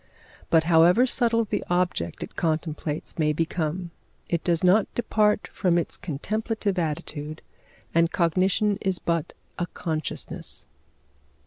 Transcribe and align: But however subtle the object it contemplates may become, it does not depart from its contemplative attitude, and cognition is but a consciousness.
But 0.49 0.63
however 0.63 1.05
subtle 1.05 1.45
the 1.45 1.63
object 1.69 2.23
it 2.23 2.35
contemplates 2.35 3.19
may 3.19 3.33
become, 3.33 3.91
it 4.29 4.43
does 4.43 4.63
not 4.63 4.91
depart 4.95 5.47
from 5.53 5.77
its 5.77 5.95
contemplative 5.95 6.79
attitude, 6.79 7.43
and 7.93 8.11
cognition 8.11 8.79
is 8.81 8.97
but 8.97 9.33
a 9.59 9.67
consciousness. 9.67 10.65